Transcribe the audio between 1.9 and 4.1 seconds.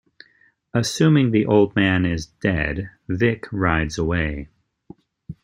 is dead, Vic rides